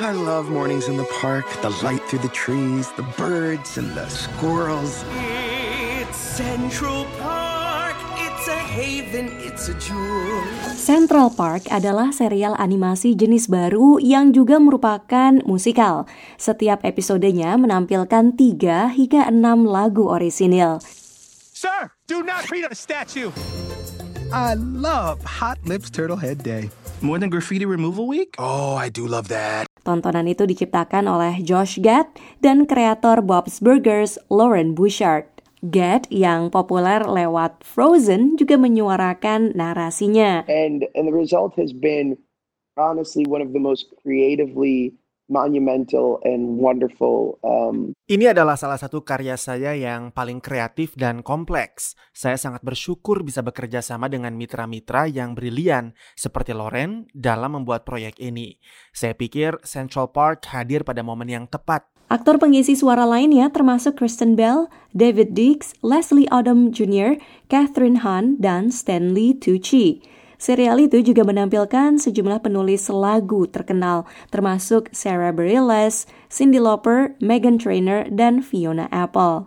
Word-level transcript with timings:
I 0.00 0.16
love 0.16 0.48
mornings 0.48 0.88
in 0.88 0.96
the 0.96 1.04
park, 1.20 1.44
the 1.60 1.68
light 1.84 2.00
through 2.08 2.24
the 2.24 2.32
trees, 2.32 2.88
the 2.96 3.04
birds 3.20 3.76
and 3.76 3.92
the 3.92 4.08
squirrels. 4.08 5.04
It's 5.12 6.16
Central 6.16 7.04
Park. 7.20 8.00
It's 8.16 8.48
a 8.48 8.56
haven, 8.56 9.28
it's 9.44 9.68
a 9.68 9.76
jewel. 9.76 10.40
Central 10.72 11.28
Park 11.28 11.68
adalah 11.68 12.16
serial 12.16 12.56
animasi 12.56 13.12
jenis 13.12 13.52
baru 13.52 14.00
yang 14.00 14.32
juga 14.32 14.56
merupakan 14.56 15.44
musikal. 15.44 16.08
Setiap 16.40 16.80
episodenya 16.88 17.60
menampilkan 17.60 18.32
3 18.40 18.96
hingga 18.96 19.28
6 19.28 19.36
lagu 19.68 20.08
orisinil. 20.08 20.80
Sir, 21.52 21.92
do 22.08 22.24
not 22.24 22.48
read 22.48 22.64
a 22.64 22.72
statue. 22.72 23.28
I 24.32 24.56
love 24.56 25.20
Hot 25.28 25.60
Lips 25.68 25.92
Turtlehead 25.92 26.40
Day. 26.40 26.72
More 27.04 27.20
than 27.20 27.28
graffiti 27.28 27.68
removal 27.68 28.08
week? 28.08 28.36
Oh, 28.40 28.80
I 28.80 28.88
do 28.88 29.04
love 29.04 29.28
that. 29.28 29.69
Tontonan 29.90 30.30
itu 30.30 30.46
diciptakan 30.46 31.10
oleh 31.10 31.42
Josh 31.42 31.82
Gad 31.82 32.06
dan 32.38 32.62
kreator 32.62 33.26
Bob's 33.26 33.58
Burgers, 33.58 34.22
Lauren 34.30 34.78
Bouchard. 34.78 35.26
Gad 35.66 36.06
yang 36.14 36.46
populer 36.46 37.02
lewat 37.02 37.66
Frozen 37.66 38.38
juga 38.38 38.54
menyuarakan 38.54 39.50
narasinya. 39.58 40.46
and 40.46 40.86
and 40.94 41.10
the 41.10 41.12
result 41.12 41.58
has 41.58 41.74
been 41.74 42.14
honestly 42.78 43.26
one 43.26 43.42
of 43.42 43.50
the 43.50 43.58
most 43.58 43.90
creatively 43.98 44.94
monumental 45.30 46.18
and 46.26 46.58
wonderful 46.58 47.38
um, 47.46 47.94
Ini 48.10 48.34
adalah 48.34 48.58
salah 48.58 48.76
satu 48.76 49.06
karya 49.06 49.38
saya 49.38 49.72
yang 49.78 50.10
paling 50.10 50.42
kreatif 50.42 50.98
dan 50.98 51.22
kompleks. 51.22 51.94
Saya 52.10 52.34
sangat 52.34 52.66
bersyukur 52.66 53.22
bisa 53.22 53.40
bekerja 53.40 53.80
sama 53.80 54.10
dengan 54.10 54.34
mitra-mitra 54.34 55.06
yang 55.06 55.38
brilian 55.38 55.94
seperti 56.18 56.50
Loren 56.52 57.06
dalam 57.14 57.56
membuat 57.56 57.86
proyek 57.86 58.18
ini. 58.18 58.58
Saya 58.90 59.14
pikir 59.14 59.62
Central 59.62 60.10
Park 60.10 60.50
hadir 60.50 60.82
pada 60.82 61.06
momen 61.06 61.30
yang 61.30 61.46
tepat. 61.46 61.86
Aktor 62.10 62.42
pengisi 62.42 62.74
suara 62.74 63.06
lainnya 63.06 63.54
termasuk 63.54 64.02
Kristen 64.02 64.34
Bell, 64.34 64.66
David 64.90 65.30
Dix, 65.38 65.78
Leslie 65.78 66.26
Odom 66.34 66.74
Jr., 66.74 67.14
Catherine 67.46 68.02
Hahn, 68.02 68.34
dan 68.42 68.74
Stanley 68.74 69.38
Tucci. 69.38 70.02
Serial 70.40 70.80
itu 70.80 71.04
juga 71.04 71.20
menampilkan 71.20 72.00
sejumlah 72.00 72.40
penulis 72.40 72.88
lagu 72.88 73.44
terkenal, 73.44 74.08
termasuk 74.32 74.88
Sarah 74.88 75.36
Bareilles, 75.36 76.08
Cyndi 76.32 76.56
Lauper, 76.56 77.12
Meghan 77.20 77.60
Trainor, 77.60 78.08
dan 78.08 78.40
Fiona 78.40 78.88
Apple. 78.88 79.44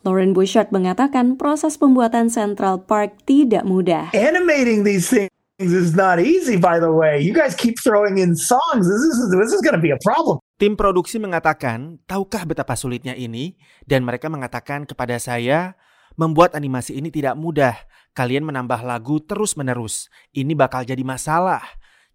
Lauren 0.00 0.32
Bouchard 0.32 0.72
mengatakan 0.72 1.36
proses 1.36 1.76
pembuatan 1.76 2.32
Central 2.32 2.80
Park 2.80 3.20
tidak 3.28 3.68
mudah. 3.68 4.08
animating 4.16 4.80
these 4.80 5.12
things 5.12 5.28
is 5.60 5.92
not 5.92 6.16
easy 6.16 6.56
by 6.56 6.80
the 6.80 6.88
way 6.88 7.20
you 7.20 7.36
guys 7.36 7.52
keep 7.52 7.76
throwing 7.84 8.16
in 8.16 8.32
songs 8.32 8.88
this 8.88 9.04
is 9.04 9.20
this 9.28 9.52
is 9.52 9.60
going 9.60 9.76
to 9.76 9.84
be 9.84 9.92
a 9.92 10.00
problem 10.00 10.40
Tim 10.60 10.76
produksi 10.76 11.16
mengatakan, 11.16 12.04
tahukah 12.04 12.44
betapa 12.44 12.76
sulitnya 12.76 13.16
ini? 13.16 13.56
Dan 13.88 14.04
mereka 14.04 14.28
mengatakan 14.28 14.84
kepada 14.84 15.16
saya, 15.16 15.72
membuat 16.20 16.52
animasi 16.52 17.00
ini 17.00 17.08
tidak 17.08 17.32
mudah. 17.32 17.72
Kalian 18.20 18.44
menambah 18.44 18.84
lagu 18.84 19.16
terus-menerus. 19.16 20.12
Ini 20.36 20.52
bakal 20.52 20.84
jadi 20.84 21.00
masalah. 21.00 21.64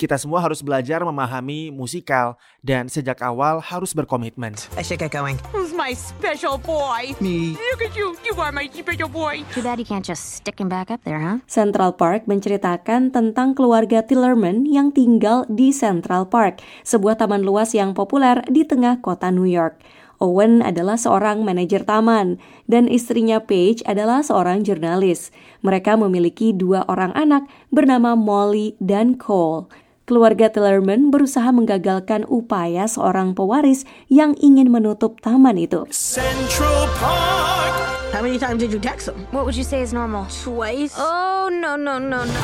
Kita 0.00 0.16
semua 0.16 0.40
harus 0.40 0.64
belajar 0.64 1.04
memahami 1.04 1.68
musikal 1.68 2.40
dan 2.64 2.88
sejak 2.88 3.20
awal 3.20 3.60
harus 3.60 3.92
berkomitmen. 3.92 4.56
I 4.72 4.80
should 4.80 4.96
get 4.96 5.12
going. 5.12 5.36
Who's 5.52 5.76
my 5.76 5.92
special 5.92 6.56
boy? 6.56 7.12
Me. 7.20 7.52
Look 7.52 7.84
at 7.84 7.92
you. 7.92 8.16
You 8.24 8.32
are 8.40 8.48
my 8.48 8.64
special 8.72 9.12
boy. 9.12 9.44
Too 9.52 9.60
bad 9.60 9.76
you 9.76 9.84
can't 9.84 10.00
just 10.00 10.40
stick 10.40 10.56
him 10.56 10.72
back 10.72 10.88
up 10.88 11.04
there, 11.04 11.20
huh? 11.20 11.44
Central 11.44 11.92
Park 11.92 12.24
menceritakan 12.24 13.12
tentang 13.12 13.52
keluarga 13.52 14.00
Tillerman 14.00 14.64
yang 14.64 14.96
tinggal 14.96 15.44
di 15.52 15.68
Central 15.68 16.32
Park, 16.32 16.64
sebuah 16.80 17.20
taman 17.20 17.44
luas 17.44 17.76
yang 17.76 17.92
populer 17.92 18.40
di 18.48 18.64
tengah 18.64 19.04
kota 19.04 19.28
New 19.28 19.44
York. 19.44 19.84
Owen 20.20 20.60
adalah 20.60 21.00
seorang 21.00 21.48
manajer 21.48 21.88
taman, 21.88 22.36
dan 22.68 22.92
istrinya 22.92 23.40
Paige 23.40 23.80
adalah 23.88 24.20
seorang 24.20 24.60
jurnalis. 24.60 25.32
Mereka 25.64 25.96
memiliki 25.96 26.52
dua 26.52 26.84
orang 26.92 27.16
anak 27.16 27.48
bernama 27.72 28.12
Molly 28.12 28.76
dan 28.84 29.16
Cole. 29.16 29.72
Keluarga 30.04 30.52
Tillerman 30.52 31.08
berusaha 31.08 31.48
menggagalkan 31.48 32.28
upaya 32.28 32.84
seorang 32.84 33.32
pewaris 33.32 33.88
yang 34.12 34.36
ingin 34.36 34.68
menutup 34.68 35.24
taman 35.24 35.56
itu. 35.56 35.88
Central 35.88 36.84
Park. 37.00 37.72
How 38.12 38.20
many 38.20 38.36
times 38.36 38.60
did 38.60 38.74
you 38.74 38.82
text 38.82 39.08
him? 39.08 39.24
What 39.32 39.48
would 39.48 39.56
you 39.56 39.64
say 39.64 39.80
is 39.80 39.96
normal? 39.96 40.28
Twice. 40.28 40.98
Oh, 41.00 41.48
no, 41.48 41.80
no, 41.80 41.96
no, 41.96 42.28
no. 42.28 42.42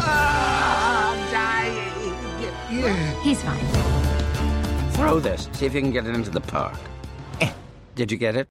I'm 0.00 1.18
dying. 1.28 1.92
He's 3.20 3.44
fine. 3.44 3.60
Throw 4.96 5.20
this. 5.20 5.50
See 5.52 5.66
if 5.66 5.74
you 5.74 5.82
can 5.82 5.92
get 5.92 6.06
it 6.06 6.16
into 6.16 6.30
the 6.30 6.40
park. 6.40 6.78
Did 7.94 8.10
you 8.10 8.18
get 8.18 8.36
it? 8.36 8.48